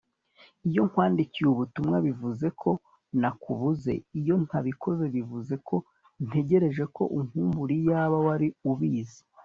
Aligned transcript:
iyo 0.69 0.81
nkwandikiye 0.89 1.47
ubutumwa 1.49 1.97
bivuze 2.07 2.47
ko 2.61 2.71
nakubuze 3.21 3.93
iyo 4.19 4.35
ntabikora 4.45 5.03
bivuze 5.15 5.53
ko 5.67 5.75
ntegereje 6.27 6.83
ko 6.95 7.03
unkumbura 7.17 7.73
iyaba 7.81 8.17
wari 8.27 8.47
ubizi 8.71 9.21